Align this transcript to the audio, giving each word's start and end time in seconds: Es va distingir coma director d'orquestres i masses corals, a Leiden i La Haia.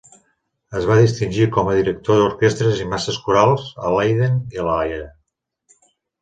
Es 0.77 0.85
va 0.91 0.95
distingir 0.99 1.45
coma 1.57 1.75
director 1.79 2.17
d'orquestres 2.21 2.81
i 2.85 2.87
masses 2.95 3.21
corals, 3.27 3.69
a 3.89 3.93
Leiden 3.99 4.41
i 4.57 4.63
La 4.71 4.75
Haia. 4.79 5.05